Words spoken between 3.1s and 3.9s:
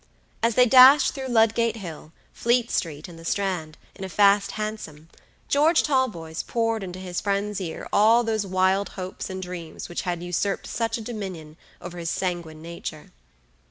the Strand,